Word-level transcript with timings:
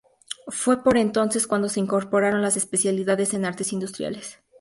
Fue 0.47 0.81
por 0.83 0.97
entonces 0.97 1.45
cuando 1.45 1.69
se 1.69 1.79
incorporaron 1.79 2.41
las 2.41 2.57
especialidades 2.57 3.35
en 3.35 3.45
artes 3.45 3.71
industriales. 3.71 4.39